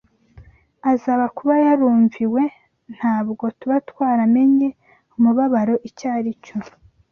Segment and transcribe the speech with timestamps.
[0.91, 2.43] aza kuba yarumviwe,
[2.95, 4.69] ntabwo tuba twaramenye
[5.17, 6.57] umubabaro icyo ari cyo